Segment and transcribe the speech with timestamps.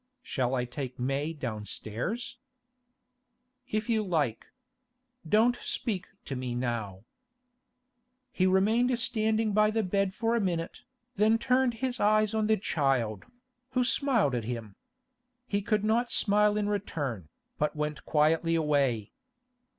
[0.23, 2.39] 'Shall I take May downstairs?'
[3.69, 4.47] 'If you like.
[5.29, 7.03] Don't speak to me now.'
[8.31, 10.81] He remained standing by the bed for a minute,
[11.17, 13.25] then turned his eyes on the child,
[13.73, 14.75] who smiled at him.
[15.45, 17.29] He could not smile in return,
[17.59, 19.11] but went quietly away.